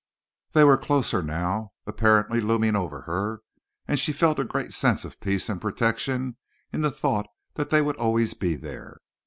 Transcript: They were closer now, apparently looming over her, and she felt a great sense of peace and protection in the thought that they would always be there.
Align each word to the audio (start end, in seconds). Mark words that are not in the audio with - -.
They 0.53 0.63
were 0.63 0.79
closer 0.79 1.21
now, 1.21 1.73
apparently 1.85 2.41
looming 2.41 2.75
over 2.75 3.01
her, 3.01 3.41
and 3.87 3.99
she 3.99 4.11
felt 4.11 4.39
a 4.39 4.43
great 4.43 4.73
sense 4.73 5.05
of 5.05 5.19
peace 5.19 5.47
and 5.47 5.61
protection 5.61 6.37
in 6.73 6.81
the 6.81 6.89
thought 6.89 7.27
that 7.53 7.69
they 7.69 7.83
would 7.83 7.97
always 7.97 8.33
be 8.33 8.55
there. 8.55 8.97